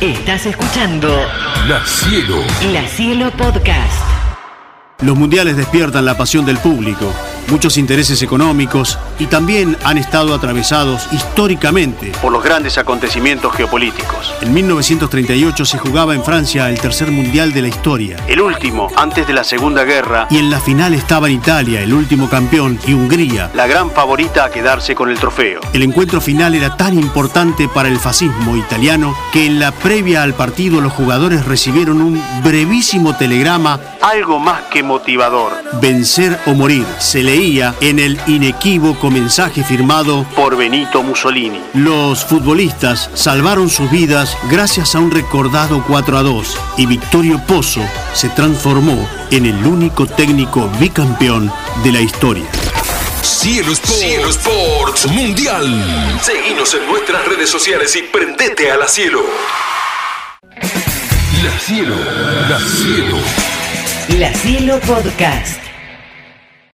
Estás 0.00 0.44
escuchando 0.44 1.08
La 1.66 1.82
Cielo. 1.86 2.36
La 2.70 2.86
Cielo 2.86 3.30
Podcast. 3.30 4.02
Los 5.00 5.16
mundiales 5.16 5.56
despiertan 5.56 6.04
la 6.04 6.18
pasión 6.18 6.44
del 6.44 6.58
público, 6.58 7.10
muchos 7.48 7.78
intereses 7.78 8.20
económicos 8.20 8.98
y 9.18 9.24
también 9.24 9.74
han 9.84 9.96
estado 9.96 10.34
atravesados 10.34 11.10
históricamente 11.12 12.12
por 12.20 12.30
los 12.30 12.44
grandes 12.44 12.76
acontecimientos 12.76 13.54
geopolíticos. 13.54 14.25
En 14.42 14.52
1938 14.52 15.64
se 15.64 15.78
jugaba 15.78 16.14
en 16.14 16.22
Francia 16.22 16.68
el 16.68 16.78
tercer 16.78 17.10
mundial 17.10 17.52
de 17.52 17.62
la 17.62 17.68
historia, 17.68 18.18
el 18.28 18.40
último 18.42 18.88
antes 18.94 19.26
de 19.26 19.32
la 19.32 19.42
Segunda 19.42 19.84
Guerra, 19.84 20.28
y 20.30 20.36
en 20.36 20.50
la 20.50 20.60
final 20.60 20.92
estaban 20.92 21.32
Italia, 21.32 21.80
el 21.80 21.94
último 21.94 22.28
campeón, 22.28 22.78
y 22.86 22.92
Hungría, 22.92 23.50
la 23.54 23.66
gran 23.66 23.90
favorita 23.90 24.44
a 24.44 24.50
quedarse 24.50 24.94
con 24.94 25.08
el 25.08 25.18
trofeo. 25.18 25.60
El 25.72 25.82
encuentro 25.82 26.20
final 26.20 26.54
era 26.54 26.76
tan 26.76 26.98
importante 26.98 27.66
para 27.68 27.88
el 27.88 27.98
fascismo 27.98 28.56
italiano 28.56 29.16
que 29.32 29.46
en 29.46 29.58
la 29.58 29.72
previa 29.72 30.22
al 30.22 30.34
partido 30.34 30.82
los 30.82 30.92
jugadores 30.92 31.46
recibieron 31.46 32.02
un 32.02 32.22
brevísimo 32.44 33.16
telegrama, 33.16 33.80
algo 34.06 34.38
más 34.38 34.62
que 34.70 34.82
motivador. 34.82 35.52
Vencer 35.80 36.38
o 36.46 36.54
morir, 36.54 36.86
se 36.98 37.22
leía 37.22 37.74
en 37.80 37.98
el 37.98 38.18
inequívoco 38.28 39.10
mensaje 39.10 39.64
firmado 39.64 40.24
por 40.36 40.56
Benito 40.56 41.02
Mussolini. 41.02 41.60
Los 41.74 42.24
futbolistas 42.24 43.10
salvaron 43.14 43.68
sus 43.68 43.90
vidas 43.90 44.36
gracias 44.48 44.94
a 44.94 45.00
un 45.00 45.10
recordado 45.10 45.82
4 45.88 46.18
a 46.18 46.22
2 46.22 46.58
y 46.76 46.86
Victorio 46.86 47.40
Pozo 47.46 47.82
se 48.14 48.28
transformó 48.28 49.08
en 49.32 49.46
el 49.46 49.66
único 49.66 50.06
técnico 50.06 50.70
bicampeón 50.78 51.52
de 51.82 51.92
la 51.92 52.00
historia. 52.00 52.46
Cielo 53.22 53.72
Sports. 53.72 54.00
Cielo 54.00 54.28
Sports 54.28 55.06
Mundial. 55.08 56.20
Seguinos 56.22 56.72
en 56.74 56.86
nuestras 56.86 57.26
redes 57.26 57.50
sociales 57.50 57.96
y 57.96 58.02
prendete 58.02 58.70
a 58.70 58.76
la 58.76 58.86
Cielo. 58.86 59.22
La 61.42 61.58
Cielo. 61.58 61.96
La 62.48 62.58
Cielo. 62.60 63.45
La 64.18 64.32
Cielo 64.32 64.80
Podcast. 64.80 65.65